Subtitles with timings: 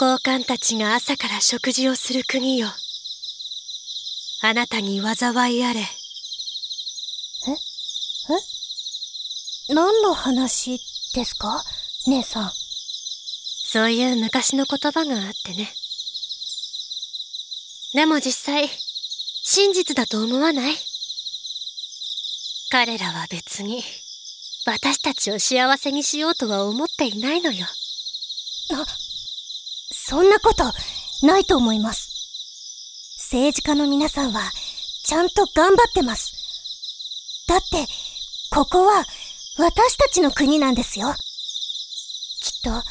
[0.00, 2.68] 高官たちが朝から食事をする国よ。
[4.42, 5.80] あなたに災いあれ。
[5.80, 5.84] え？
[9.68, 9.74] え？
[9.74, 10.80] 何の話
[11.14, 11.62] ですか？
[12.06, 12.50] 姉さん。
[12.50, 15.68] そういう昔の言葉があってね。
[17.92, 18.70] でも実際、
[19.42, 20.76] 真実だと思わない？
[22.70, 23.82] 彼らは別に、
[24.64, 27.66] 私たちを幸せにしようとは思っていないのよ。
[28.70, 28.86] な、
[29.92, 30.64] そんなこと、
[31.26, 32.10] ないと思います。
[33.18, 34.50] 政治家の皆さんは、
[35.04, 37.46] ちゃんと頑張ってます。
[37.48, 37.86] だって、
[38.50, 39.04] ここは、
[39.58, 41.14] 私たちの国なんですよ。
[42.40, 42.82] きっと、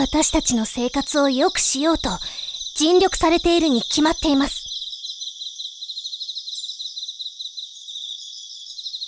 [0.00, 2.10] 私たちの生活を良くしようと、
[2.74, 4.64] 尽力されているに決まっています。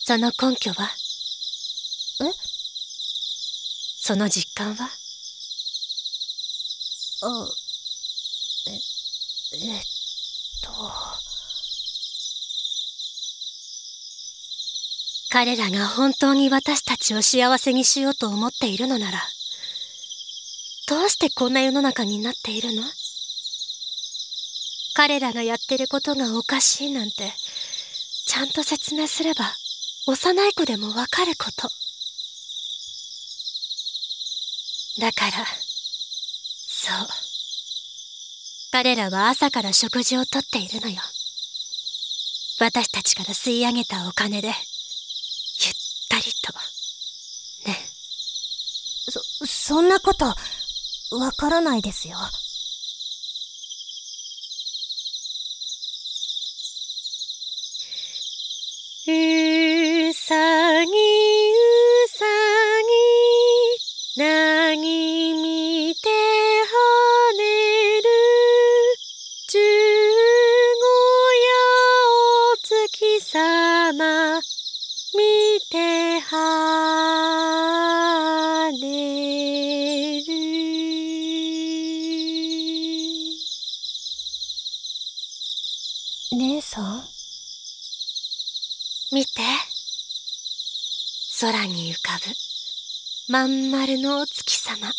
[0.07, 0.91] その根拠は？
[2.23, 2.33] え？
[4.01, 4.89] その実感は？
[7.21, 7.49] あ、
[8.69, 8.73] え、
[9.57, 9.83] えっ
[10.63, 10.71] と。
[15.31, 19.21] 彼らが本当に私たちを幸せにしようと思っているのなら、
[20.89, 22.83] どうしてこんな世の中になっているの？
[24.95, 27.33] 彼らがやってることがおかしいなんて、
[28.27, 29.45] ちゃんと説明すれば、
[30.07, 31.69] 幼い子でもわかること。
[35.01, 35.47] だから、
[36.89, 37.09] そう。
[38.73, 40.97] 彼らは朝から食事をとっているのよ。
[42.61, 44.55] 私たちから吸い上げたお金で、ゆっ
[46.09, 46.53] たりと。
[47.69, 47.77] ね。
[49.11, 50.25] そ、そんなこと、
[51.17, 52.17] わからないですよ。
[59.11, 60.35] うさ
[60.85, 61.28] ぎ
[73.89, 74.39] 様
[75.15, 76.37] 見て跳
[78.83, 80.29] ねる
[86.37, 87.03] 姉さん
[89.11, 89.41] 見て。
[91.41, 92.35] 空に浮かぶ、
[93.33, 94.93] まん丸のお月様。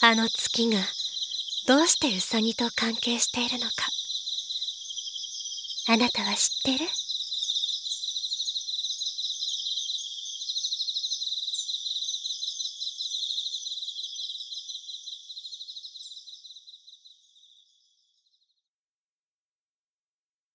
[0.00, 0.78] あの月が、
[1.68, 4.01] どうしてウサギと関係しているのか。
[5.86, 6.86] あなたは知ってる？